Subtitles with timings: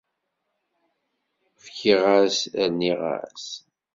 [1.55, 2.37] Efkiɣ-as,
[2.71, 3.47] rniɣ-as.